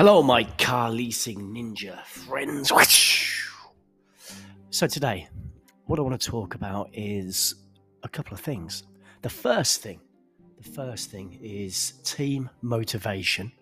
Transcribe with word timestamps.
Hello, 0.00 0.22
my 0.22 0.44
car 0.56 0.90
leasing 0.90 1.52
ninja 1.52 2.02
friends. 2.06 2.72
So, 4.70 4.86
today, 4.86 5.28
what 5.84 5.98
I 5.98 6.02
want 6.02 6.18
to 6.18 6.26
talk 6.26 6.54
about 6.54 6.88
is 6.94 7.56
a 8.02 8.08
couple 8.08 8.32
of 8.32 8.40
things. 8.40 8.84
The 9.20 9.28
first 9.28 9.82
thing, 9.82 10.00
the 10.56 10.70
first 10.70 11.10
thing 11.10 11.38
is 11.42 12.00
team 12.02 12.48
motivation 12.62 13.52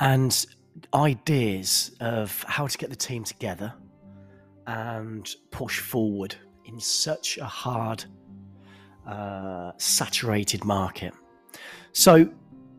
and 0.00 0.44
ideas 0.92 1.92
of 2.00 2.44
how 2.48 2.66
to 2.66 2.76
get 2.76 2.90
the 2.90 2.96
team 2.96 3.22
together 3.22 3.72
and 4.66 5.32
push 5.52 5.78
forward 5.78 6.34
in 6.64 6.80
such 6.80 7.38
a 7.38 7.44
hard, 7.44 8.04
uh, 9.06 9.70
saturated 9.76 10.64
market. 10.64 11.14
So, 11.92 12.28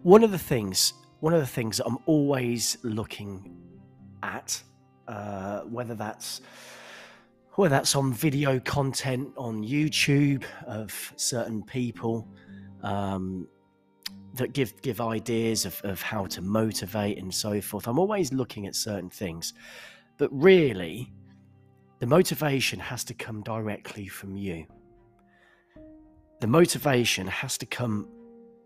one 0.03 0.21
of 0.21 0.31
the 0.31 0.37
things 0.37 0.91
one 1.25 1.34
of 1.34 1.39
the 1.39 1.47
things 1.47 1.77
that 1.77 1.88
I'm 1.88 1.97
always 2.05 2.77
looking 2.84 3.52
at, 4.21 4.61
uh, 5.07 5.61
whether 5.61 5.95
that's 5.95 6.41
whether 7.55 7.73
that's 7.73 7.95
on 7.95 8.13
video 8.13 8.59
content 8.59 9.34
on 9.35 9.63
YouTube 9.63 10.43
of 10.67 10.93
certain 11.15 11.63
people 11.63 12.27
um, 12.84 13.48
that 14.35 14.53
give 14.53 14.79
give 14.84 15.01
ideas 15.01 15.65
of, 15.65 15.81
of 15.84 15.99
how 15.99 16.27
to 16.27 16.43
motivate 16.43 17.17
and 17.17 17.34
so 17.34 17.59
forth. 17.59 17.87
I'm 17.87 17.98
always 17.98 18.31
looking 18.31 18.67
at 18.67 18.76
certain 18.76 19.09
things, 19.09 19.55
but 20.20 20.29
really, 20.31 21.12
the 22.01 22.05
motivation 22.05 22.79
has 22.79 23.03
to 23.05 23.15
come 23.15 23.41
directly 23.41 24.07
from 24.07 24.37
you. 24.37 24.67
The 26.39 26.48
motivation 26.48 27.26
has 27.26 27.57
to 27.57 27.65
come 27.65 28.09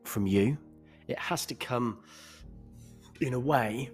from 0.03 0.27
you. 0.27 0.57
It 1.07 1.17
has 1.17 1.45
to 1.45 1.55
come 1.55 1.99
in 3.21 3.33
a 3.33 3.39
way 3.39 3.89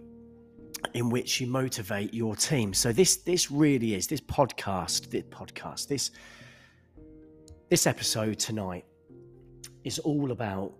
in 0.93 1.09
which 1.09 1.41
you 1.41 1.47
motivate 1.47 2.13
your 2.13 2.35
team. 2.35 2.73
So 2.73 2.91
this 2.91 3.17
this 3.17 3.51
really 3.51 3.95
is 3.95 4.07
this 4.07 4.21
podcast, 4.21 5.09
this 5.09 5.23
podcast, 5.23 5.87
this 5.87 6.11
this 7.69 7.87
episode 7.87 8.39
tonight 8.39 8.85
is 9.83 9.99
all 9.99 10.31
about 10.31 10.73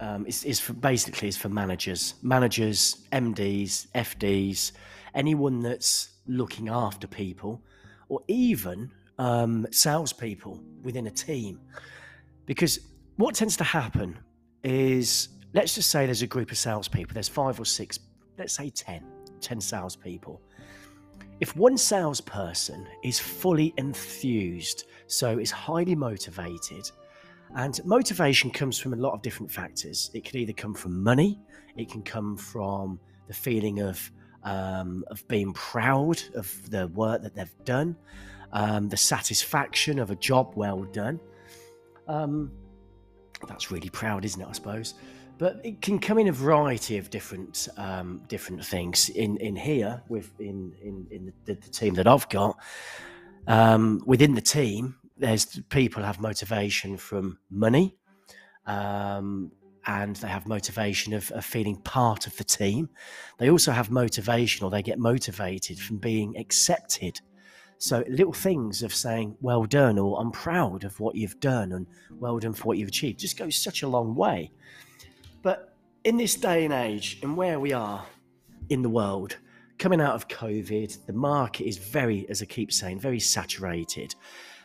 um, 0.00 0.26
is, 0.26 0.44
is 0.44 0.60
for 0.60 0.72
basically 0.72 1.28
is 1.28 1.36
for 1.36 1.48
managers, 1.48 2.14
managers, 2.22 3.06
MDs, 3.12 3.86
FDs, 3.94 4.72
anyone 5.14 5.60
that's 5.60 6.10
looking 6.26 6.68
after 6.68 7.06
people, 7.06 7.62
or 8.08 8.20
even 8.28 8.90
um, 9.18 9.66
salespeople 9.70 10.62
within 10.82 11.06
a 11.06 11.10
team. 11.10 11.60
Because 12.46 12.80
what 13.16 13.34
tends 13.34 13.56
to 13.58 13.64
happen 13.64 14.18
is 14.62 15.28
let's 15.54 15.74
just 15.74 15.90
say 15.90 16.04
there's 16.04 16.22
a 16.22 16.26
group 16.26 16.50
of 16.50 16.58
salespeople, 16.58 17.14
there's 17.14 17.28
five 17.28 17.58
or 17.58 17.64
six, 17.64 17.98
let's 18.36 18.52
say 18.52 18.68
10, 18.68 19.02
10 19.40 19.60
salespeople. 19.60 20.42
If 21.40 21.56
one 21.56 21.78
salesperson 21.78 22.86
is 23.02 23.18
fully 23.18 23.72
enthused, 23.78 24.84
so 25.06 25.38
is 25.38 25.50
highly 25.50 25.94
motivated, 25.94 26.90
and 27.56 27.80
motivation 27.84 28.50
comes 28.50 28.78
from 28.78 28.94
a 28.94 28.96
lot 28.96 29.14
of 29.14 29.22
different 29.22 29.50
factors. 29.50 30.10
It 30.12 30.24
can 30.24 30.38
either 30.38 30.52
come 30.52 30.74
from 30.74 31.02
money, 31.02 31.40
it 31.76 31.88
can 31.90 32.02
come 32.02 32.36
from 32.36 32.98
the 33.28 33.34
feeling 33.34 33.80
of 33.80 34.10
um, 34.42 35.04
of 35.06 35.26
being 35.26 35.54
proud 35.54 36.22
of 36.34 36.70
the 36.70 36.88
work 36.88 37.22
that 37.22 37.34
they've 37.34 37.64
done, 37.64 37.96
um, 38.52 38.90
the 38.90 38.96
satisfaction 38.96 39.98
of 39.98 40.10
a 40.10 40.16
job 40.16 40.52
well 40.54 40.82
done. 40.82 41.18
Um, 42.08 42.52
that's 43.48 43.70
really 43.70 43.88
proud, 43.88 44.26
isn't 44.26 44.40
it? 44.40 44.46
I 44.46 44.52
suppose 44.52 44.94
but 45.38 45.60
it 45.64 45.82
can 45.82 45.98
come 45.98 46.18
in 46.18 46.28
a 46.28 46.32
variety 46.32 46.96
of 46.96 47.10
different 47.10 47.68
um, 47.76 48.22
different 48.28 48.64
things. 48.64 49.08
In 49.10 49.36
in 49.38 49.56
here, 49.56 50.02
with 50.08 50.30
in 50.38 50.72
in, 50.82 51.06
in 51.10 51.32
the, 51.44 51.54
the 51.54 51.70
team 51.70 51.94
that 51.94 52.06
I've 52.06 52.28
got, 52.28 52.56
um, 53.46 54.02
within 54.06 54.34
the 54.34 54.40
team, 54.40 54.96
there's 55.16 55.60
people 55.68 56.02
have 56.02 56.20
motivation 56.20 56.96
from 56.96 57.38
money, 57.50 57.96
um, 58.66 59.50
and 59.86 60.16
they 60.16 60.28
have 60.28 60.46
motivation 60.46 61.12
of, 61.12 61.30
of, 61.32 61.44
feeling 61.44 61.76
part 61.82 62.26
of 62.26 62.36
the 62.36 62.44
team. 62.44 62.88
They 63.38 63.50
also 63.50 63.72
have 63.72 63.90
motivation, 63.90 64.64
or 64.64 64.70
they 64.70 64.82
get 64.82 64.98
motivated 64.98 65.78
from 65.78 65.98
being 65.98 66.36
accepted. 66.38 67.20
So 67.78 68.04
little 68.08 68.32
things 68.32 68.82
of 68.82 68.94
saying 68.94 69.36
"well 69.40 69.64
done" 69.64 69.98
or 69.98 70.20
"I'm 70.20 70.30
proud 70.30 70.84
of 70.84 71.00
what 71.00 71.16
you've 71.16 71.40
done" 71.40 71.72
and 71.72 71.86
"well 72.10 72.38
done 72.38 72.54
for 72.54 72.64
what 72.64 72.78
you've 72.78 72.88
achieved" 72.88 73.18
just 73.18 73.36
goes 73.36 73.56
such 73.56 73.82
a 73.82 73.88
long 73.88 74.14
way. 74.14 74.52
But 75.44 75.76
in 76.04 76.16
this 76.16 76.34
day 76.34 76.64
and 76.64 76.72
age, 76.72 77.18
and 77.22 77.36
where 77.36 77.60
we 77.60 77.72
are 77.72 78.04
in 78.70 78.80
the 78.82 78.88
world, 78.88 79.36
coming 79.78 80.00
out 80.00 80.14
of 80.14 80.26
COVID, 80.26 81.06
the 81.06 81.12
market 81.12 81.66
is 81.66 81.76
very, 81.76 82.26
as 82.30 82.40
I 82.40 82.46
keep 82.46 82.72
saying, 82.72 82.98
very 82.98 83.20
saturated. 83.20 84.14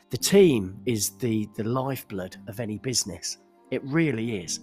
The 0.10 0.18
team 0.18 0.80
is 0.86 1.18
the 1.18 1.48
the 1.56 1.66
lifeblood 1.66 2.38
of 2.48 2.60
any 2.62 2.80
business. 2.80 3.38
It 3.72 3.84
really 3.84 4.38
is. 4.38 4.62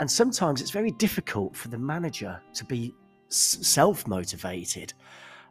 And 0.00 0.10
sometimes 0.10 0.60
it's 0.60 0.72
very 0.72 0.90
difficult 0.90 1.56
for 1.56 1.68
the 1.68 1.78
manager 1.78 2.42
to 2.54 2.64
be 2.64 2.92
self 3.28 4.06
motivated 4.08 4.92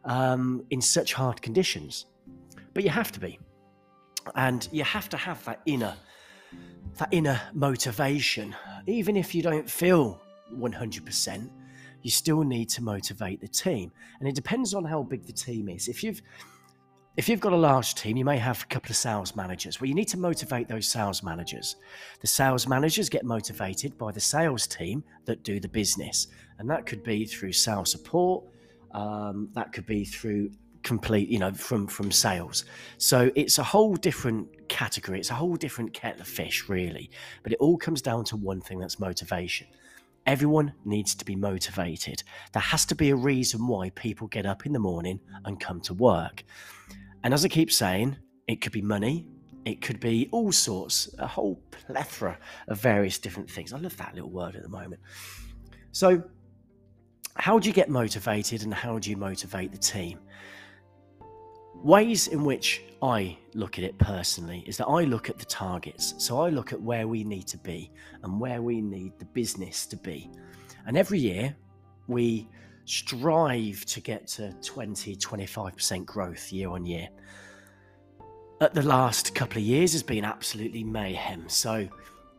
um, 0.04 0.62
in 0.68 0.82
such 0.82 1.14
hard 1.14 1.40
conditions. 1.40 2.06
But 2.74 2.84
you 2.84 2.90
have 2.90 3.12
to 3.12 3.20
be. 3.20 3.38
And 4.34 4.68
you 4.72 4.84
have 4.84 5.08
to 5.08 5.16
have 5.16 5.42
that 5.46 5.62
inner 5.64 5.96
that 6.98 7.08
inner 7.10 7.40
motivation 7.54 8.54
even 8.86 9.16
if 9.16 9.34
you 9.34 9.42
don't 9.42 9.68
feel 9.68 10.20
100%, 10.54 11.50
you 12.02 12.10
still 12.10 12.42
need 12.42 12.68
to 12.70 12.82
motivate 12.82 13.40
the 13.40 13.48
team. 13.48 13.92
And 14.18 14.28
it 14.28 14.34
depends 14.34 14.74
on 14.74 14.84
how 14.84 15.02
big 15.02 15.24
the 15.24 15.32
team 15.32 15.68
is. 15.68 15.88
If 15.88 16.02
you've 16.02 16.22
if 17.14 17.28
you've 17.28 17.40
got 17.40 17.52
a 17.52 17.56
large 17.56 17.94
team, 17.94 18.16
you 18.16 18.24
may 18.24 18.38
have 18.38 18.62
a 18.62 18.66
couple 18.72 18.88
of 18.88 18.96
sales 18.96 19.36
managers. 19.36 19.78
Well, 19.78 19.86
you 19.86 19.94
need 19.94 20.08
to 20.08 20.16
motivate 20.16 20.66
those 20.66 20.88
sales 20.88 21.22
managers. 21.22 21.76
The 22.22 22.26
sales 22.26 22.66
managers 22.66 23.10
get 23.10 23.22
motivated 23.22 23.98
by 23.98 24.12
the 24.12 24.20
sales 24.20 24.66
team 24.66 25.04
that 25.26 25.42
do 25.42 25.60
the 25.60 25.68
business. 25.68 26.28
And 26.58 26.70
that 26.70 26.86
could 26.86 27.04
be 27.04 27.26
through 27.26 27.52
sales 27.52 27.90
support, 27.90 28.44
um, 28.92 29.50
that 29.52 29.72
could 29.74 29.84
be 29.84 30.06
through 30.06 30.52
complete, 30.82 31.28
you 31.28 31.38
know, 31.38 31.52
from 31.52 31.86
from 31.86 32.10
sales. 32.10 32.64
So 32.98 33.30
it's 33.34 33.58
a 33.58 33.62
whole 33.62 33.96
different 33.96 34.68
category. 34.68 35.18
It's 35.18 35.30
a 35.30 35.34
whole 35.34 35.56
different 35.56 35.92
kettle 35.92 36.22
of 36.22 36.28
fish, 36.28 36.68
really. 36.68 37.10
But 37.42 37.52
it 37.52 37.58
all 37.58 37.76
comes 37.76 38.02
down 38.02 38.24
to 38.26 38.36
one 38.36 38.60
thing: 38.60 38.78
that's 38.78 38.98
motivation. 38.98 39.68
Everyone 40.24 40.72
needs 40.84 41.14
to 41.16 41.24
be 41.24 41.34
motivated. 41.34 42.22
There 42.52 42.62
has 42.62 42.84
to 42.86 42.94
be 42.94 43.10
a 43.10 43.16
reason 43.16 43.66
why 43.66 43.90
people 43.90 44.28
get 44.28 44.46
up 44.46 44.66
in 44.66 44.72
the 44.72 44.78
morning 44.78 45.18
and 45.44 45.58
come 45.58 45.80
to 45.82 45.94
work. 45.94 46.44
And 47.24 47.34
as 47.34 47.44
I 47.44 47.48
keep 47.48 47.72
saying, 47.72 48.16
it 48.46 48.60
could 48.60 48.72
be 48.72 48.82
money, 48.82 49.26
it 49.64 49.80
could 49.80 50.00
be 50.00 50.28
all 50.32 50.52
sorts, 50.52 51.12
a 51.18 51.26
whole 51.26 51.60
plethora 51.70 52.38
of 52.68 52.80
various 52.80 53.18
different 53.18 53.50
things. 53.50 53.72
I 53.72 53.78
love 53.78 53.96
that 53.96 54.14
little 54.14 54.30
word 54.30 54.56
at 54.56 54.62
the 54.62 54.68
moment. 54.68 55.00
So, 55.92 56.22
how 57.36 57.58
do 57.58 57.68
you 57.68 57.74
get 57.74 57.88
motivated 57.88 58.62
and 58.62 58.74
how 58.74 58.98
do 58.98 59.10
you 59.10 59.16
motivate 59.16 59.72
the 59.72 59.78
team? 59.78 60.18
Ways 61.74 62.28
in 62.28 62.44
which 62.44 62.82
I 63.02 63.36
look 63.54 63.78
at 63.78 63.84
it 63.84 63.98
personally 63.98 64.62
is 64.66 64.76
that 64.76 64.86
I 64.86 65.04
look 65.04 65.28
at 65.28 65.38
the 65.38 65.44
targets. 65.44 66.14
So 66.18 66.40
I 66.40 66.50
look 66.50 66.72
at 66.72 66.80
where 66.80 67.08
we 67.08 67.24
need 67.24 67.46
to 67.48 67.58
be 67.58 67.90
and 68.22 68.40
where 68.40 68.62
we 68.62 68.80
need 68.80 69.18
the 69.18 69.24
business 69.26 69.86
to 69.86 69.96
be. 69.96 70.30
And 70.86 70.96
every 70.96 71.18
year 71.18 71.56
we 72.06 72.48
strive 72.84 73.84
to 73.86 74.00
get 74.00 74.26
to 74.26 74.52
20, 74.62 75.16
25% 75.16 76.06
growth 76.06 76.52
year 76.52 76.70
on 76.70 76.84
year. 76.84 77.08
At 78.60 78.74
the 78.74 78.82
last 78.82 79.34
couple 79.34 79.58
of 79.58 79.64
years 79.64 79.92
has 79.92 80.02
been 80.02 80.24
absolutely 80.24 80.84
mayhem. 80.84 81.48
So 81.48 81.88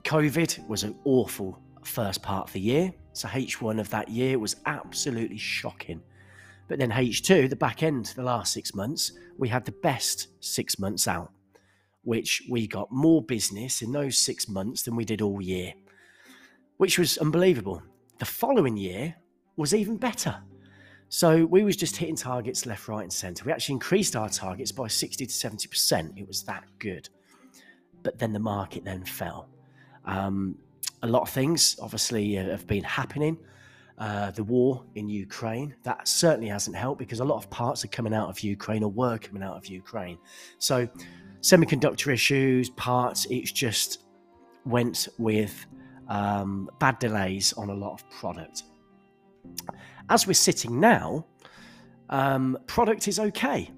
COVID 0.03 0.67
was 0.67 0.83
an 0.83 0.95
awful 1.03 1.59
first 1.83 2.21
part 2.21 2.47
of 2.47 2.53
the 2.53 2.61
year. 2.61 2.93
So 3.13 3.27
H1 3.27 3.79
of 3.79 3.89
that 3.89 4.09
year 4.09 4.39
was 4.39 4.55
absolutely 4.65 5.37
shocking. 5.37 6.01
But 6.67 6.79
then 6.79 6.91
H2, 6.91 7.49
the 7.49 7.55
back 7.55 7.83
end, 7.83 8.13
the 8.15 8.23
last 8.23 8.53
six 8.53 8.73
months, 8.73 9.11
we 9.37 9.49
had 9.49 9.65
the 9.65 9.71
best 9.71 10.27
six 10.39 10.79
months 10.79 11.07
out, 11.07 11.31
which 12.03 12.43
we 12.49 12.67
got 12.67 12.91
more 12.91 13.21
business 13.21 13.81
in 13.81 13.91
those 13.91 14.17
six 14.17 14.47
months 14.47 14.83
than 14.83 14.95
we 14.95 15.05
did 15.05 15.21
all 15.21 15.41
year, 15.41 15.73
which 16.77 16.97
was 16.97 17.17
unbelievable. 17.17 17.81
The 18.19 18.25
following 18.25 18.77
year 18.77 19.15
was 19.55 19.73
even 19.73 19.97
better. 19.97 20.41
So 21.09 21.45
we 21.45 21.63
was 21.63 21.75
just 21.75 21.97
hitting 21.97 22.15
targets 22.15 22.65
left, 22.65 22.87
right, 22.87 23.03
and 23.03 23.13
centre. 23.13 23.45
We 23.45 23.51
actually 23.51 23.73
increased 23.73 24.15
our 24.15 24.29
targets 24.29 24.71
by 24.71 24.87
60 24.87 25.25
to 25.25 25.31
70%. 25.31 26.17
It 26.17 26.27
was 26.27 26.43
that 26.43 26.63
good. 26.79 27.07
But 28.01 28.17
then 28.17 28.33
the 28.33 28.39
market 28.39 28.83
then 28.83 29.03
fell. 29.05 29.47
Um, 30.05 30.57
a 31.03 31.07
lot 31.07 31.21
of 31.21 31.29
things 31.29 31.77
obviously 31.79 32.37
uh, 32.37 32.45
have 32.45 32.65
been 32.65 32.83
happening. 32.83 33.37
Uh, 33.99 34.31
the 34.31 34.43
war 34.43 34.83
in 34.95 35.07
Ukraine. 35.07 35.75
That 35.83 36.07
certainly 36.07 36.49
hasn't 36.49 36.75
helped 36.75 36.97
because 36.97 37.19
a 37.19 37.23
lot 37.23 37.37
of 37.37 37.47
parts 37.51 37.85
are 37.85 37.89
coming 37.89 38.13
out 38.13 38.27
of 38.27 38.39
Ukraine 38.39 38.83
or 38.83 38.89
were 38.89 39.19
coming 39.19 39.43
out 39.43 39.55
of 39.55 39.67
Ukraine. 39.67 40.17
So, 40.57 40.87
semiconductor 41.41 42.11
issues, 42.11 42.71
parts, 42.71 43.27
it's 43.29 43.51
just 43.51 44.05
went 44.65 45.09
with 45.19 45.67
um, 46.07 46.69
bad 46.79 46.97
delays 46.97 47.53
on 47.53 47.69
a 47.69 47.73
lot 47.73 47.93
of 47.93 48.09
product. 48.09 48.63
As 50.09 50.25
we're 50.25 50.33
sitting 50.33 50.79
now, 50.79 51.25
um, 52.09 52.57
product 52.65 53.07
is 53.07 53.19
okay. 53.19 53.69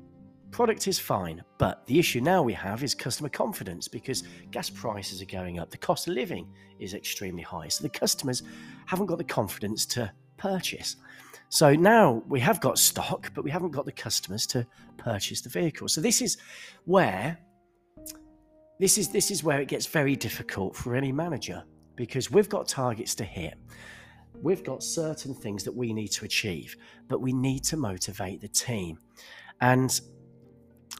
Product 0.56 0.88
is 0.88 0.98
fine, 0.98 1.44
but 1.58 1.86
the 1.86 2.00
issue 2.00 2.22
now 2.22 2.42
we 2.42 2.54
have 2.54 2.82
is 2.82 2.96
customer 2.96 3.28
confidence 3.28 3.90
because 3.90 4.24
gas 4.52 4.70
prices 4.70 5.22
are 5.22 5.26
going 5.26 5.60
up. 5.60 5.70
The 5.70 5.78
cost 5.78 6.08
of 6.08 6.14
living 6.14 6.48
is 6.80 6.94
extremely 6.94 7.44
high. 7.44 7.68
So 7.68 7.84
the 7.84 7.90
customers 7.90 8.42
haven't 8.86 9.08
got 9.08 9.18
the 9.18 9.26
confidence 9.26 9.86
to 9.88 10.10
purchase. 10.38 10.96
So 11.50 11.76
now 11.76 12.24
we 12.30 12.40
have 12.40 12.62
got 12.62 12.80
stock, 12.80 13.34
but 13.36 13.44
we 13.44 13.52
haven't 13.52 13.72
got 13.72 13.84
the 13.84 13.92
customers 13.92 14.48
to 14.48 14.66
purchase 14.96 15.42
the 15.42 15.50
vehicle. 15.50 15.90
So 15.90 16.00
this 16.00 16.22
is 16.22 16.38
where 16.86 17.38
this 18.80 18.98
is 18.98 19.10
this 19.10 19.32
is 19.32 19.44
where 19.44 19.60
it 19.60 19.68
gets 19.68 19.86
very 19.86 20.16
difficult 20.16 20.74
for 20.74 20.96
any 20.96 21.12
manager 21.12 21.66
because 21.98 22.32
we've 22.32 22.48
got 22.48 22.66
targets 22.66 23.14
to 23.16 23.26
hit. 23.26 23.56
We've 24.42 24.64
got 24.64 24.84
certain 24.84 25.36
things 25.36 25.66
that 25.66 25.76
we 25.76 25.92
need 25.92 26.14
to 26.14 26.24
achieve, 26.24 26.78
but 27.10 27.20
we 27.20 27.34
need 27.34 27.66
to 27.66 27.76
motivate 27.76 28.40
the 28.40 28.48
team. 28.48 29.00
And 29.60 30.00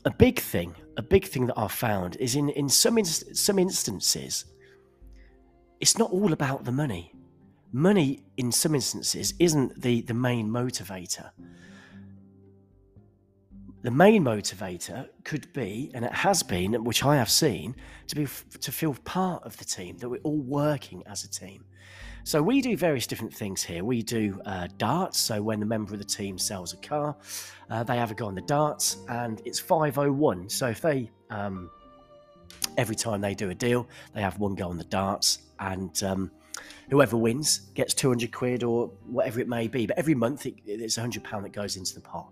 a 0.06 0.12
big 0.12 0.40
thing, 0.40 0.76
a 0.98 1.02
big 1.02 1.26
thing 1.26 1.48
that 1.48 1.58
I've 1.58 1.72
found 1.72 2.16
is 2.18 2.36
in 2.36 2.50
in 2.50 2.70
some 2.70 3.04
some 3.04 3.60
instances, 3.60 4.46
it's 5.80 5.98
not 5.98 6.12
all 6.12 6.32
about 6.34 6.64
the 6.64 6.72
money. 6.72 7.12
Money, 7.72 8.24
in 8.38 8.52
some 8.52 8.74
instances, 8.76 9.34
isn't 9.40 9.82
the 9.82 10.02
the 10.02 10.14
main 10.14 10.50
motivator 10.50 11.32
the 13.86 13.92
main 13.92 14.24
motivator 14.24 15.08
could 15.24 15.54
be, 15.54 15.92
and 15.94 16.04
it 16.04 16.12
has 16.12 16.42
been, 16.42 16.84
which 16.84 17.06
I 17.06 17.18
have 17.18 17.30
seen, 17.30 17.76
to 18.08 18.16
be 18.16 18.26
to 18.60 18.72
feel 18.72 18.96
part 19.06 19.44
of 19.44 19.56
the 19.58 19.64
team 19.64 20.00
that 20.00 20.10
we're 20.10 20.22
all 20.24 20.42
working 20.42 21.04
as 21.06 21.24
a 21.24 21.30
team. 21.30 21.66
So 22.26 22.42
we 22.42 22.60
do 22.60 22.76
various 22.76 23.06
different 23.06 23.32
things 23.32 23.62
here. 23.62 23.84
We 23.84 24.02
do 24.02 24.42
uh, 24.48 24.68
darts. 24.80 25.20
So 25.20 25.44
when 25.44 25.60
the 25.60 25.66
member 25.68 25.94
of 25.94 26.00
the 26.00 26.06
team 26.06 26.40
sells 26.40 26.74
a 26.74 26.78
car, 26.78 27.16
uh, 27.70 27.84
they 27.84 27.98
have 27.98 28.10
a 28.10 28.16
go 28.16 28.26
on 28.26 28.34
the 28.34 28.42
darts, 28.42 28.98
and 29.08 29.44
it's 29.46 29.60
501. 29.60 30.50
So 30.50 30.68
if 30.68 30.82
they 30.82 31.12
um, 31.30 31.70
every 32.80 32.96
time 32.96 33.22
they 33.22 33.36
do 33.36 33.52
a 33.52 33.56
deal, 33.56 33.88
they 34.16 34.22
have 34.22 34.40
one 34.40 34.56
go 34.56 34.68
on 34.70 34.78
the 34.80 34.86
darts, 34.86 35.38
and 35.60 36.02
um, 36.02 36.32
whoever 36.90 37.16
wins 37.16 37.60
gets 37.76 37.94
200 37.94 38.32
quid 38.32 38.64
or 38.64 38.88
whatever 39.06 39.40
it 39.40 39.48
may 39.48 39.68
be. 39.68 39.86
But 39.86 40.00
every 40.00 40.16
month 40.16 40.48
it, 40.48 40.56
it's 40.66 40.98
100 40.98 41.24
pound 41.24 41.46
that 41.46 41.54
goes 41.54 41.78
into 41.78 41.94
the 41.94 42.02
pot. 42.02 42.28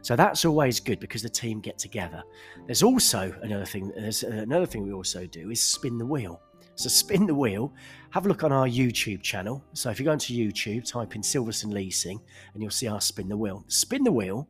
So 0.00 0.16
that's 0.16 0.46
always 0.46 0.80
good 0.80 1.00
because 1.00 1.20
the 1.20 1.28
team 1.28 1.60
get 1.60 1.76
together. 1.76 2.22
There's 2.64 2.82
also 2.82 3.34
another 3.42 3.66
thing. 3.66 3.92
There's 3.94 4.22
another 4.22 4.64
thing 4.64 4.84
we 4.84 4.94
also 4.94 5.26
do 5.26 5.50
is 5.50 5.60
spin 5.60 5.98
the 5.98 6.06
wheel. 6.06 6.40
So 6.76 6.88
spin 6.88 7.26
the 7.26 7.34
wheel. 7.34 7.72
Have 8.10 8.26
a 8.26 8.28
look 8.28 8.44
on 8.44 8.52
our 8.52 8.66
YouTube 8.66 9.22
channel. 9.22 9.64
So 9.72 9.90
if 9.90 9.98
you 9.98 10.04
go 10.04 10.12
into 10.12 10.32
YouTube, 10.32 10.90
type 10.90 11.14
in 11.14 11.22
Silverstone 11.22 11.72
Leasing, 11.72 12.20
and 12.52 12.62
you'll 12.62 12.70
see 12.70 12.88
our 12.88 13.00
spin 13.00 13.28
the 13.28 13.36
wheel. 13.36 13.64
Spin 13.68 14.04
the 14.04 14.12
wheel 14.12 14.48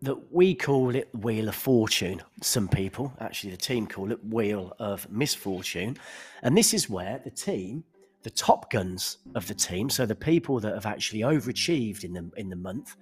that 0.00 0.16
we 0.32 0.54
call 0.54 0.94
it 0.94 1.08
Wheel 1.14 1.48
of 1.48 1.54
Fortune. 1.54 2.22
Some 2.40 2.68
people, 2.68 3.12
actually, 3.20 3.50
the 3.50 3.56
team 3.56 3.86
call 3.86 4.12
it 4.12 4.24
Wheel 4.24 4.72
of 4.78 5.10
Misfortune. 5.10 5.96
And 6.42 6.56
this 6.56 6.72
is 6.72 6.88
where 6.88 7.20
the 7.24 7.30
team, 7.30 7.84
the 8.22 8.30
top 8.30 8.70
guns 8.70 9.18
of 9.34 9.46
the 9.48 9.54
team, 9.54 9.90
so 9.90 10.06
the 10.06 10.14
people 10.14 10.60
that 10.60 10.74
have 10.74 10.86
actually 10.86 11.20
overachieved 11.20 12.04
in 12.04 12.12
the 12.12 12.30
in 12.36 12.48
the 12.48 12.56
month, 12.56 12.96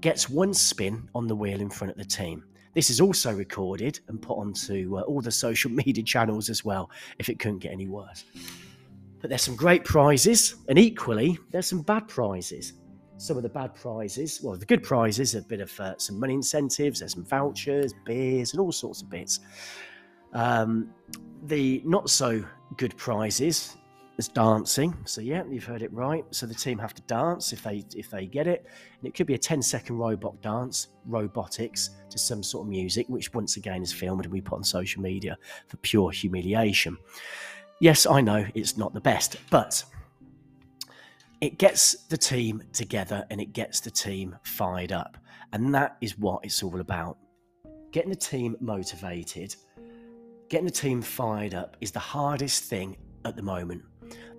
gets 0.00 0.28
one 0.28 0.54
spin 0.54 1.08
on 1.14 1.26
the 1.26 1.36
wheel 1.36 1.60
in 1.60 1.68
front 1.68 1.90
of 1.90 1.98
the 1.98 2.04
team. 2.04 2.44
This 2.74 2.90
is 2.90 3.00
also 3.00 3.32
recorded 3.34 4.00
and 4.08 4.20
put 4.20 4.38
onto 4.38 4.98
uh, 4.98 5.02
all 5.02 5.20
the 5.20 5.30
social 5.30 5.70
media 5.84 6.02
channels 6.02 6.48
as 6.50 6.64
well, 6.64 6.90
if 7.18 7.28
it 7.28 7.38
couldn't 7.38 7.58
get 7.58 7.72
any 7.72 7.88
worse. 7.88 8.24
But 9.20 9.30
there's 9.30 9.42
some 9.42 9.56
great 9.56 9.84
prizes, 9.84 10.56
and 10.68 10.78
equally, 10.78 11.38
there's 11.50 11.66
some 11.66 11.82
bad 11.82 12.08
prizes 12.08 12.72
some 13.22 13.36
of 13.36 13.44
the 13.44 13.48
bad 13.48 13.72
prizes. 13.74 14.40
Well, 14.42 14.56
the 14.56 14.66
good 14.66 14.82
prizes, 14.82 15.36
a 15.36 15.42
bit 15.42 15.60
of 15.60 15.78
uh, 15.78 15.96
some 15.96 16.18
money 16.18 16.34
incentives, 16.34 16.98
there's 16.98 17.14
some 17.14 17.24
vouchers, 17.24 17.94
beers, 18.04 18.52
and 18.52 18.60
all 18.60 18.72
sorts 18.72 19.00
of 19.00 19.10
bits. 19.10 19.38
Um, 20.32 20.92
the 21.44 21.82
not 21.84 22.10
so 22.10 22.44
good 22.76 22.96
prizes 22.96 23.76
is 24.18 24.28
dancing. 24.28 24.96
So 25.04 25.20
yeah, 25.20 25.42
you've 25.48 25.64
heard 25.64 25.82
it 25.82 25.92
right. 25.92 26.24
So 26.30 26.46
the 26.46 26.54
team 26.54 26.78
have 26.78 26.94
to 26.94 27.02
dance 27.02 27.52
if 27.52 27.62
they 27.62 27.84
if 27.96 28.10
they 28.10 28.26
get 28.26 28.46
it, 28.46 28.66
and 28.98 29.08
it 29.08 29.14
could 29.14 29.26
be 29.26 29.34
a 29.34 29.38
10 29.38 29.62
second 29.62 29.96
robot 29.98 30.40
dance, 30.42 30.88
robotics 31.06 31.90
to 32.10 32.18
some 32.18 32.42
sort 32.42 32.66
of 32.66 32.70
music, 32.70 33.06
which 33.08 33.32
once 33.34 33.56
again 33.56 33.82
is 33.82 33.92
filmed 33.92 34.24
and 34.24 34.32
we 34.32 34.40
put 34.40 34.56
on 34.56 34.64
social 34.64 35.02
media 35.02 35.36
for 35.68 35.76
pure 35.78 36.10
humiliation. 36.10 36.96
Yes, 37.80 38.06
I 38.06 38.20
know 38.20 38.46
it's 38.54 38.76
not 38.76 38.94
the 38.94 39.00
best, 39.00 39.36
but 39.50 39.82
it 41.40 41.58
gets 41.58 42.04
the 42.04 42.16
team 42.16 42.62
together 42.72 43.26
and 43.30 43.40
it 43.40 43.52
gets 43.52 43.80
the 43.80 43.90
team 43.90 44.36
fired 44.44 44.92
up. 44.92 45.18
And 45.52 45.74
that 45.74 45.96
is 46.00 46.16
what 46.16 46.44
it's 46.44 46.62
all 46.62 46.80
about. 46.80 47.18
Getting 47.90 48.10
the 48.10 48.16
team 48.16 48.56
motivated, 48.60 49.56
getting 50.48 50.66
the 50.66 50.70
team 50.70 51.02
fired 51.02 51.54
up 51.54 51.76
is 51.80 51.90
the 51.90 51.98
hardest 51.98 52.64
thing 52.64 52.96
at 53.24 53.34
the 53.36 53.42
moment. 53.42 53.82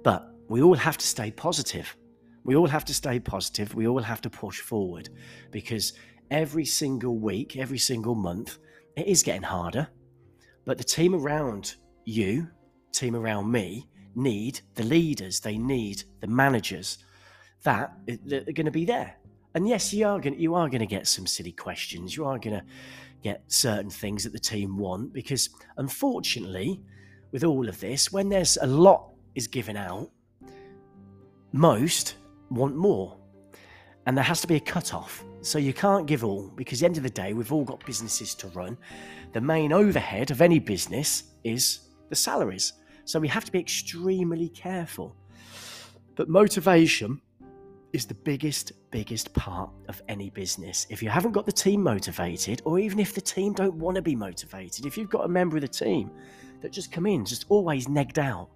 But 0.03 0.29
we 0.49 0.61
all 0.61 0.75
have 0.75 0.97
to 0.97 1.07
stay 1.07 1.31
positive. 1.31 1.95
We 2.43 2.55
all 2.55 2.67
have 2.67 2.85
to 2.85 2.93
stay 2.93 3.19
positive. 3.19 3.73
We 3.73 3.87
all 3.87 4.01
have 4.01 4.21
to 4.21 4.29
push 4.29 4.59
forward 4.59 5.09
because 5.51 5.93
every 6.29 6.65
single 6.65 7.17
week, 7.17 7.55
every 7.57 7.77
single 7.77 8.15
month, 8.15 8.57
it 8.97 9.07
is 9.07 9.23
getting 9.23 9.43
harder. 9.43 9.87
But 10.65 10.77
the 10.77 10.83
team 10.83 11.15
around 11.15 11.75
you, 12.05 12.49
team 12.91 13.15
around 13.15 13.51
me, 13.51 13.87
need 14.15 14.61
the 14.75 14.83
leaders, 14.83 15.39
they 15.39 15.57
need 15.57 16.03
the 16.19 16.27
managers 16.27 16.99
that 17.63 17.91
are 18.09 18.51
going 18.51 18.65
to 18.65 18.71
be 18.71 18.85
there. 18.85 19.15
And 19.55 19.67
yes, 19.67 19.93
you 19.93 20.07
are 20.07 20.19
going 20.19 20.39
you 20.39 20.55
are 20.55 20.67
going 20.67 20.79
to 20.79 20.85
get 20.85 21.07
some 21.07 21.27
silly 21.27 21.51
questions. 21.51 22.15
You 22.15 22.25
are 22.25 22.39
going 22.39 22.59
to 22.59 22.65
get 23.21 23.43
certain 23.47 23.89
things 23.89 24.23
that 24.23 24.33
the 24.33 24.39
team 24.39 24.77
want 24.77 25.13
because 25.13 25.49
unfortunately, 25.77 26.81
with 27.31 27.43
all 27.43 27.69
of 27.69 27.79
this, 27.79 28.11
when 28.11 28.29
there's 28.29 28.57
a 28.61 28.67
lot 28.67 29.12
is 29.35 29.47
given 29.47 29.77
out, 29.77 30.09
most 31.51 32.15
want 32.49 32.75
more. 32.75 33.17
And 34.05 34.17
there 34.17 34.23
has 34.23 34.41
to 34.41 34.47
be 34.47 34.55
a 34.55 34.59
cut-off. 34.59 35.23
So 35.41 35.59
you 35.59 35.73
can't 35.73 36.05
give 36.05 36.23
all 36.23 36.51
because 36.55 36.79
at 36.79 36.81
the 36.81 36.85
end 36.87 36.97
of 36.97 37.03
the 37.03 37.09
day, 37.09 37.33
we've 37.33 37.53
all 37.53 37.63
got 37.63 37.85
businesses 37.85 38.35
to 38.35 38.47
run. 38.49 38.77
The 39.31 39.41
main 39.41 39.71
overhead 39.71 40.31
of 40.31 40.41
any 40.41 40.59
business 40.59 41.23
is 41.43 41.79
the 42.09 42.15
salaries. 42.15 42.73
So 43.05 43.19
we 43.19 43.27
have 43.27 43.45
to 43.45 43.51
be 43.51 43.59
extremely 43.59 44.49
careful. 44.49 45.15
But 46.15 46.29
motivation 46.29 47.21
is 47.93 48.05
the 48.05 48.13
biggest, 48.13 48.71
biggest 48.91 49.33
part 49.33 49.69
of 49.87 50.01
any 50.07 50.29
business. 50.31 50.87
If 50.89 51.03
you 51.03 51.09
haven't 51.09 51.31
got 51.31 51.45
the 51.45 51.51
team 51.51 51.83
motivated, 51.83 52.61
or 52.65 52.79
even 52.79 52.99
if 52.99 53.13
the 53.13 53.21
team 53.21 53.53
don't 53.53 53.75
want 53.75 53.95
to 53.95 54.01
be 54.01 54.15
motivated, 54.15 54.85
if 54.85 54.97
you've 54.97 55.09
got 55.09 55.25
a 55.25 55.29
member 55.29 55.57
of 55.57 55.61
the 55.61 55.67
team 55.67 56.09
that 56.61 56.71
just 56.71 56.91
come 56.91 57.05
in, 57.05 57.23
just 57.25 57.45
always 57.49 57.87
negged 57.87 58.17
out, 58.17 58.49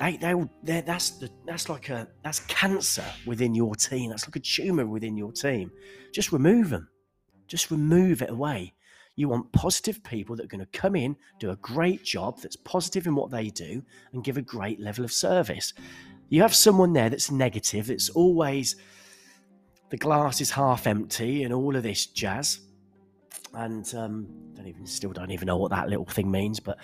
they 0.00 0.16
they 0.62 0.80
that's 0.80 1.10
the 1.10 1.30
that's 1.46 1.68
like 1.68 1.90
a 1.90 2.08
that's 2.24 2.40
cancer 2.40 3.04
within 3.26 3.54
your 3.54 3.74
team. 3.74 4.10
That's 4.10 4.26
like 4.26 4.36
a 4.36 4.40
tumor 4.40 4.86
within 4.86 5.16
your 5.16 5.30
team. 5.30 5.70
Just 6.12 6.32
remove 6.32 6.70
them. 6.70 6.88
Just 7.46 7.70
remove 7.70 8.22
it 8.22 8.30
away. 8.30 8.72
You 9.16 9.28
want 9.28 9.52
positive 9.52 10.02
people 10.02 10.36
that 10.36 10.44
are 10.44 10.48
going 10.48 10.64
to 10.64 10.78
come 10.78 10.96
in, 10.96 11.16
do 11.38 11.50
a 11.50 11.56
great 11.56 12.02
job 12.02 12.40
that's 12.40 12.56
positive 12.56 13.06
in 13.06 13.14
what 13.14 13.30
they 13.30 13.48
do, 13.48 13.82
and 14.12 14.24
give 14.24 14.38
a 14.38 14.42
great 14.42 14.80
level 14.80 15.04
of 15.04 15.12
service. 15.12 15.74
You 16.30 16.40
have 16.42 16.54
someone 16.54 16.92
there 16.94 17.10
that's 17.10 17.30
negative, 17.30 17.90
it's 17.90 18.08
always 18.08 18.76
the 19.90 19.96
glass 19.96 20.40
is 20.40 20.52
half 20.52 20.86
empty 20.86 21.42
and 21.42 21.52
all 21.52 21.76
of 21.76 21.82
this 21.82 22.06
jazz. 22.06 22.60
And 23.52 23.92
um, 23.94 24.28
don't 24.54 24.68
even 24.68 24.86
still 24.86 25.12
don't 25.12 25.32
even 25.32 25.46
know 25.46 25.56
what 25.58 25.72
that 25.72 25.88
little 25.88 26.04
thing 26.06 26.30
means, 26.30 26.60
but 26.60 26.78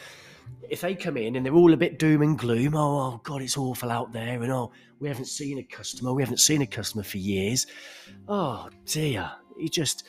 if 0.68 0.80
they 0.80 0.94
come 0.94 1.16
in 1.16 1.36
and 1.36 1.46
they're 1.46 1.54
all 1.54 1.72
a 1.72 1.76
bit 1.76 1.98
doom 1.98 2.22
and 2.22 2.38
gloom, 2.38 2.74
oh, 2.74 3.00
oh 3.00 3.20
God, 3.22 3.42
it's 3.42 3.56
awful 3.56 3.90
out 3.90 4.12
there, 4.12 4.42
and 4.42 4.52
oh, 4.52 4.72
we 4.98 5.08
haven't 5.08 5.26
seen 5.26 5.58
a 5.58 5.62
customer, 5.62 6.12
we 6.12 6.22
haven't 6.22 6.40
seen 6.40 6.62
a 6.62 6.66
customer 6.66 7.04
for 7.04 7.18
years. 7.18 7.66
Oh 8.28 8.68
dear, 8.84 9.30
you 9.58 9.68
just 9.68 10.04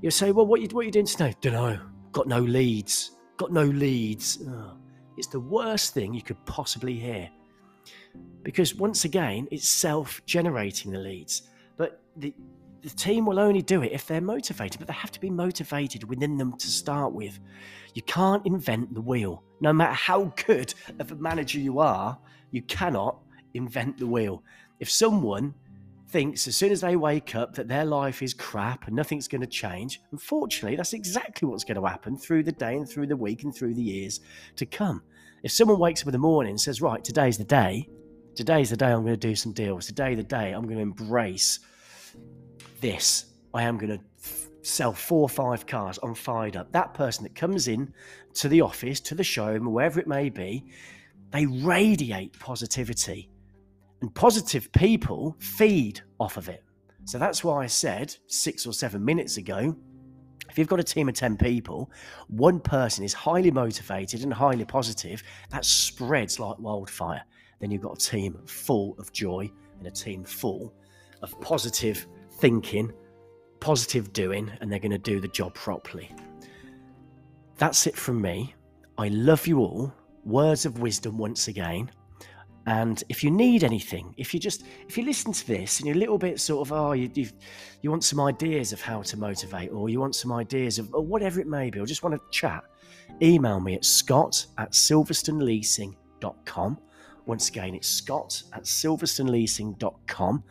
you 0.00 0.10
say, 0.10 0.32
well, 0.32 0.46
what 0.46 0.60
you 0.60 0.68
what 0.68 0.82
are 0.82 0.84
you 0.84 0.90
doing 0.90 1.06
today? 1.06 1.34
Don't 1.40 1.54
know. 1.54 1.78
Got 2.12 2.28
no 2.28 2.40
leads. 2.40 3.12
Got 3.36 3.52
no 3.52 3.64
leads. 3.64 4.38
Oh, 4.46 4.76
it's 5.16 5.28
the 5.28 5.40
worst 5.40 5.94
thing 5.94 6.12
you 6.12 6.22
could 6.22 6.44
possibly 6.44 6.94
hear, 6.94 7.30
because 8.42 8.74
once 8.74 9.04
again, 9.04 9.48
it's 9.50 9.68
self-generating 9.68 10.92
the 10.92 10.98
leads. 10.98 11.42
But 11.76 12.02
the 12.16 12.34
the 12.82 12.90
team 12.90 13.26
will 13.26 13.38
only 13.38 13.62
do 13.62 13.82
it 13.82 13.92
if 13.92 14.06
they're 14.06 14.20
motivated, 14.20 14.78
but 14.78 14.88
they 14.88 14.94
have 14.94 15.12
to 15.12 15.20
be 15.20 15.30
motivated 15.30 16.04
within 16.04 16.36
them 16.36 16.56
to 16.58 16.66
start 16.66 17.12
with. 17.12 17.38
You 17.94 18.02
can't 18.02 18.44
invent 18.46 18.94
the 18.94 19.00
wheel. 19.00 19.44
No 19.60 19.72
matter 19.72 19.94
how 19.94 20.32
good 20.46 20.74
of 20.98 21.12
a 21.12 21.16
manager 21.16 21.58
you 21.58 21.78
are, 21.78 22.18
you 22.50 22.62
cannot 22.62 23.18
invent 23.54 23.98
the 23.98 24.06
wheel. 24.06 24.42
If 24.80 24.90
someone 24.90 25.54
thinks 26.08 26.46
as 26.46 26.56
soon 26.56 26.72
as 26.72 26.80
they 26.80 26.96
wake 26.96 27.34
up 27.34 27.54
that 27.54 27.68
their 27.68 27.84
life 27.84 28.20
is 28.20 28.34
crap 28.34 28.86
and 28.86 28.96
nothing's 28.96 29.28
going 29.28 29.40
to 29.40 29.46
change, 29.46 30.02
unfortunately, 30.10 30.76
that's 30.76 30.92
exactly 30.92 31.48
what's 31.48 31.64
going 31.64 31.80
to 31.80 31.88
happen 31.88 32.16
through 32.16 32.42
the 32.42 32.52
day 32.52 32.76
and 32.76 32.88
through 32.88 33.06
the 33.06 33.16
week 33.16 33.44
and 33.44 33.54
through 33.54 33.74
the 33.74 33.82
years 33.82 34.20
to 34.56 34.66
come. 34.66 35.02
If 35.42 35.52
someone 35.52 35.78
wakes 35.78 36.02
up 36.02 36.08
in 36.08 36.12
the 36.12 36.18
morning 36.18 36.50
and 36.50 36.60
says, 36.60 36.82
Right, 36.82 37.02
today's 37.02 37.38
the 37.38 37.44
day, 37.44 37.88
Today's 38.34 38.70
the 38.70 38.78
day 38.78 38.86
I'm 38.86 39.02
going 39.02 39.12
to 39.12 39.28
do 39.28 39.34
some 39.34 39.52
deals. 39.52 39.86
Today, 39.86 40.14
the 40.14 40.22
day 40.22 40.52
I'm 40.52 40.62
going 40.62 40.76
to 40.76 40.82
embrace 40.82 41.60
this. 42.82 43.24
I 43.54 43.62
am 43.62 43.78
going 43.78 43.98
to 43.98 44.24
sell 44.60 44.92
four 44.92 45.22
or 45.22 45.28
five 45.30 45.66
cars. 45.66 45.98
I'm 46.02 46.14
fired 46.14 46.56
up. 46.56 46.70
That 46.72 46.92
person 46.92 47.24
that 47.24 47.34
comes 47.34 47.68
in 47.68 47.94
to 48.34 48.48
the 48.48 48.60
office, 48.60 49.00
to 49.00 49.14
the 49.14 49.24
showroom, 49.24 49.72
wherever 49.72 49.98
it 49.98 50.06
may 50.06 50.28
be, 50.28 50.66
they 51.30 51.46
radiate 51.46 52.38
positivity. 52.38 53.30
And 54.02 54.14
positive 54.14 54.70
people 54.72 55.34
feed 55.38 56.02
off 56.20 56.36
of 56.36 56.50
it. 56.50 56.62
So 57.06 57.18
that's 57.18 57.42
why 57.42 57.64
I 57.64 57.66
said 57.66 58.14
six 58.26 58.66
or 58.66 58.74
seven 58.74 59.02
minutes 59.02 59.38
ago 59.38 59.74
if 60.52 60.58
you've 60.58 60.68
got 60.68 60.80
a 60.80 60.84
team 60.84 61.08
of 61.08 61.14
10 61.14 61.38
people, 61.38 61.90
one 62.28 62.60
person 62.60 63.04
is 63.04 63.14
highly 63.14 63.50
motivated 63.50 64.22
and 64.22 64.30
highly 64.30 64.66
positive, 64.66 65.22
that 65.48 65.64
spreads 65.64 66.38
like 66.38 66.58
wildfire. 66.58 67.22
Then 67.58 67.70
you've 67.70 67.80
got 67.80 68.02
a 68.02 68.10
team 68.10 68.38
full 68.44 68.94
of 68.98 69.10
joy 69.14 69.50
and 69.78 69.86
a 69.86 69.90
team 69.90 70.24
full 70.24 70.74
of 71.22 71.40
positive 71.40 72.06
thinking, 72.42 72.92
positive 73.60 74.12
doing, 74.12 74.50
and 74.60 74.70
they're 74.70 74.78
going 74.80 74.90
to 74.90 74.98
do 74.98 75.20
the 75.20 75.28
job 75.28 75.54
properly. 75.54 76.10
That's 77.56 77.86
it 77.86 77.94
from 77.94 78.20
me. 78.20 78.56
I 78.98 79.06
love 79.08 79.46
you 79.46 79.60
all. 79.60 79.94
Words 80.24 80.66
of 80.66 80.80
wisdom 80.80 81.18
once 81.18 81.46
again. 81.46 81.88
And 82.66 83.04
if 83.08 83.22
you 83.22 83.30
need 83.30 83.62
anything, 83.62 84.12
if 84.16 84.34
you 84.34 84.40
just 84.40 84.64
if 84.88 84.98
you 84.98 85.04
listen 85.04 85.32
to 85.32 85.46
this 85.46 85.78
and 85.78 85.86
you're 85.86 85.94
a 85.94 86.00
little 86.00 86.18
bit 86.18 86.40
sort 86.40 86.66
of 86.66 86.72
oh 86.72 86.90
you 86.92 87.08
you, 87.14 87.28
you 87.80 87.90
want 87.90 88.02
some 88.02 88.18
ideas 88.20 88.72
of 88.72 88.80
how 88.80 89.02
to 89.02 89.16
motivate, 89.16 89.70
or 89.70 89.88
you 89.88 90.00
want 90.00 90.16
some 90.16 90.32
ideas 90.32 90.80
of 90.80 90.92
or 90.92 91.04
whatever 91.04 91.38
it 91.40 91.46
may 91.46 91.70
be, 91.70 91.78
or 91.78 91.86
just 91.86 92.02
want 92.02 92.16
to 92.16 92.20
chat, 92.32 92.64
email 93.22 93.60
me 93.60 93.74
at 93.74 93.84
scott 93.84 94.44
at 94.58 94.72
silverstoneleasing.com. 94.72 96.78
Once 97.24 97.48
again, 97.48 97.76
it's 97.76 97.88
scott 97.88 98.42
at 98.52 98.64
silverstoneleasing.com. 98.64 100.42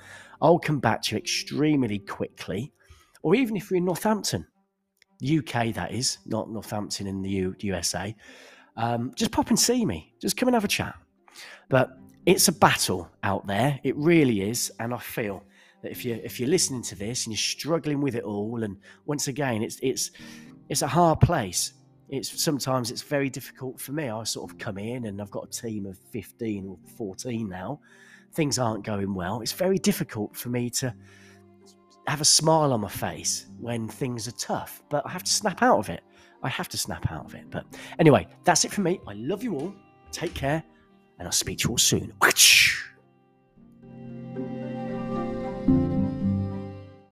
I'll 0.42 0.60
come 0.60 0.80
back 0.80 1.02
to 1.04 1.16
you 1.16 1.20
extremely 1.20 2.00
quickly. 2.00 2.74
Or 3.24 3.36
even 3.36 3.56
if 3.56 3.70
you're 3.70 3.78
in 3.78 3.86
Northampton, 3.86 4.48
UK, 5.24 5.74
that 5.76 5.92
is, 5.92 6.18
not 6.26 6.50
Northampton 6.50 7.06
in 7.08 7.22
the 7.22 7.30
U- 7.30 7.56
USA, 7.60 8.16
um, 8.76 9.12
just 9.16 9.32
pop 9.32 9.50
and 9.50 9.60
see 9.60 9.86
me. 9.86 10.14
Just 10.20 10.38
come 10.38 10.48
and 10.48 10.56
have 10.56 10.66
a 10.66 10.70
chat. 10.70 10.96
But 11.70 11.98
it's 12.26 12.48
a 12.48 12.52
battle 12.52 13.10
out 13.24 13.46
there. 13.46 13.80
It 13.84 13.96
really 13.96 14.42
is. 14.50 14.72
And 14.80 14.94
I 14.94 14.98
feel 14.98 15.44
that 15.84 15.92
if 15.92 16.06
you're, 16.06 16.18
if 16.18 16.40
you're 16.40 16.50
listening 16.50 16.82
to 16.84 16.96
this 16.96 17.26
and 17.26 17.34
you're 17.34 17.38
struggling 17.38 18.02
with 18.02 18.16
it 18.16 18.24
all, 18.24 18.64
and 18.64 18.78
once 19.06 19.28
again, 19.28 19.62
it's 19.62 19.80
it's 19.82 20.12
it's 20.70 20.82
a 20.82 20.88
hard 20.88 21.20
place. 21.20 21.74
It's 22.10 22.42
sometimes 22.42 22.92
it's 22.92 23.02
very 23.02 23.30
difficult 23.30 23.80
for 23.80 23.94
me. 23.94 24.10
I 24.10 24.24
sort 24.24 24.52
of 24.52 24.58
come 24.58 24.78
in 24.78 25.06
and 25.06 25.22
I've 25.22 25.32
got 25.32 25.46
a 25.46 25.62
team 25.62 25.86
of 25.86 25.98
15 26.12 26.68
or 26.68 26.78
14 26.98 27.48
now. 27.48 27.80
Things 28.34 28.58
aren't 28.58 28.84
going 28.84 29.14
well. 29.14 29.42
It's 29.42 29.52
very 29.52 29.78
difficult 29.78 30.36
for 30.36 30.50
me 30.50 30.70
to 30.72 30.94
have 32.08 32.22
a 32.22 32.26
smile 32.26 32.74
on 32.74 32.82
my 32.82 32.90
face 32.90 33.48
when 33.60 33.88
things 33.88 34.28
are 34.28 34.34
tough, 34.34 34.82
but 34.90 35.06
I 35.06 35.10
have 35.10 35.24
to 35.24 35.32
snap 35.32 35.62
out 35.62 35.80
of 35.80 35.90
it. 35.90 36.02
I 36.44 36.50
have 36.50 36.68
to 36.70 36.78
snap 36.78 37.12
out 37.12 37.26
of 37.26 37.36
it. 37.36 37.46
But 37.50 37.66
anyway, 38.00 38.28
that's 38.44 38.66
it 38.66 38.72
for 38.72 38.82
me. 38.82 39.00
I 39.08 39.14
love 39.14 39.44
you 39.44 39.56
all. 39.56 39.74
Take 40.12 40.34
care 40.34 40.64
and 41.20 41.28
I'll 41.28 41.32
speak 41.32 41.60
to 41.60 41.66
you 41.66 41.72
all 41.72 41.78
soon. 41.78 42.14